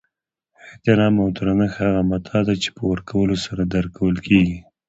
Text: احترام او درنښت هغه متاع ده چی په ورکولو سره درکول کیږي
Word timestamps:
احترام 0.67 1.15
او 1.21 1.27
درنښت 1.37 1.77
هغه 1.83 2.01
متاع 2.09 2.41
ده 2.47 2.53
چی 2.63 2.69
په 2.77 2.83
ورکولو 2.91 3.35
سره 3.45 3.61
درکول 3.75 4.15
کیږي 4.27 4.57